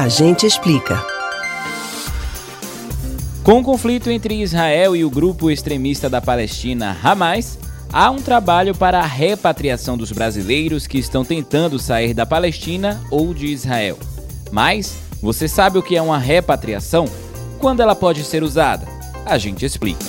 [0.00, 1.04] A gente explica.
[3.44, 7.58] Com o conflito entre Israel e o grupo extremista da Palestina, Hamas,
[7.92, 13.34] há um trabalho para a repatriação dos brasileiros que estão tentando sair da Palestina ou
[13.34, 13.98] de Israel.
[14.50, 17.04] Mas você sabe o que é uma repatriação?
[17.58, 18.88] Quando ela pode ser usada?
[19.26, 20.02] A gente explica.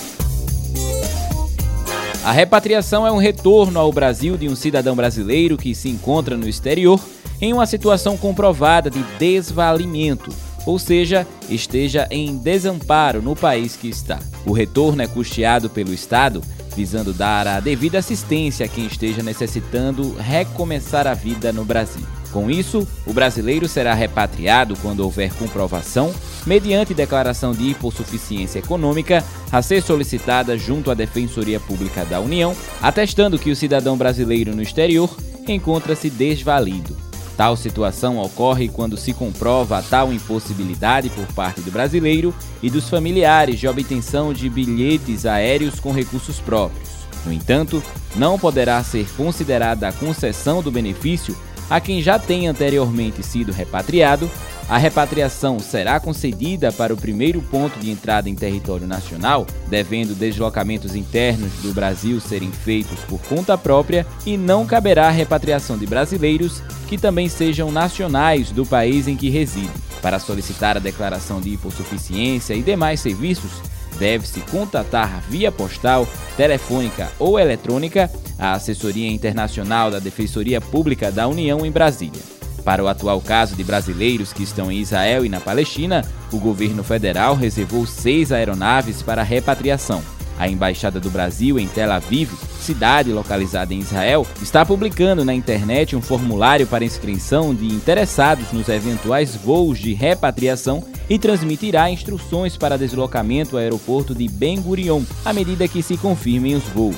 [2.23, 6.47] A repatriação é um retorno ao Brasil de um cidadão brasileiro que se encontra no
[6.47, 6.97] exterior
[7.41, 10.31] em uma situação comprovada de desvalimento,
[10.65, 14.19] ou seja, esteja em desamparo no país que está.
[14.45, 16.41] O retorno é custeado pelo Estado,
[16.75, 22.05] visando dar a devida assistência a quem esteja necessitando recomeçar a vida no Brasil.
[22.31, 26.13] Com isso, o brasileiro será repatriado quando houver comprovação,
[26.45, 29.21] mediante declaração de hipossuficiência econômica,
[29.51, 34.61] a ser solicitada junto à Defensoria Pública da União, atestando que o cidadão brasileiro no
[34.61, 35.13] exterior
[35.45, 37.10] encontra-se desvalido.
[37.37, 42.89] Tal situação ocorre quando se comprova a tal impossibilidade por parte do brasileiro e dos
[42.89, 46.89] familiares de obtenção de bilhetes aéreos com recursos próprios.
[47.25, 47.81] No entanto,
[48.15, 51.35] não poderá ser considerada a concessão do benefício
[51.69, 54.29] a quem já tem anteriormente sido repatriado,
[54.71, 60.95] a repatriação será concedida para o primeiro ponto de entrada em território nacional, devendo deslocamentos
[60.95, 66.63] internos do Brasil serem feitos por conta própria e não caberá a repatriação de brasileiros
[66.87, 69.69] que também sejam nacionais do país em que residem.
[70.01, 73.51] Para solicitar a declaração de hipossuficiência e demais serviços,
[73.99, 76.07] deve-se contatar via postal,
[76.37, 82.40] telefônica ou eletrônica a Assessoria Internacional da Defensoria Pública da União em Brasília.
[82.63, 86.83] Para o atual caso de brasileiros que estão em Israel e na Palestina, o governo
[86.83, 90.01] federal reservou seis aeronaves para repatriação.
[90.37, 95.95] A Embaixada do Brasil em Tel Aviv, cidade localizada em Israel, está publicando na internet
[95.95, 102.77] um formulário para inscrição de interessados nos eventuais voos de repatriação e transmitirá instruções para
[102.77, 106.95] deslocamento ao aeroporto de Ben Gurion à medida que se confirmem os voos.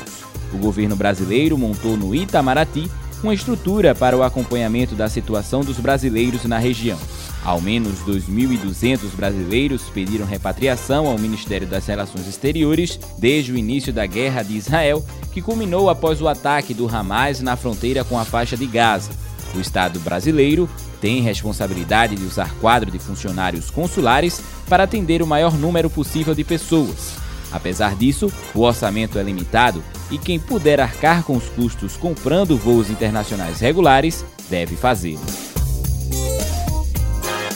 [0.54, 2.90] O governo brasileiro montou no Itamaraty
[3.24, 7.00] uma estrutura para o acompanhamento da situação dos brasileiros na região.
[7.44, 14.06] Ao menos 2.200 brasileiros pediram repatriação ao Ministério das Relações Exteriores desde o início da
[14.06, 18.56] guerra de Israel, que culminou após o ataque do Hamas na fronteira com a faixa
[18.56, 19.12] de Gaza.
[19.56, 20.70] O Estado brasileiro
[21.02, 26.44] tem responsabilidade de usar quadro de funcionários consulares para atender o maior número possível de
[26.44, 27.23] pessoas.
[27.54, 32.90] Apesar disso, o orçamento é limitado e quem puder arcar com os custos comprando voos
[32.90, 35.22] internacionais regulares deve fazê-lo.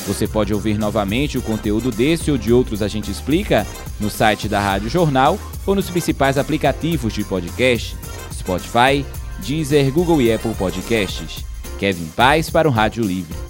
[0.07, 3.67] Você pode ouvir novamente o conteúdo desse ou de outros A Gente Explica
[3.99, 7.97] no site da Rádio Jornal ou nos principais aplicativos de podcast,
[8.31, 9.05] Spotify,
[9.39, 11.43] Deezer, Google e Apple Podcasts.
[11.77, 13.46] Kevin Paz para o Rádio Livre.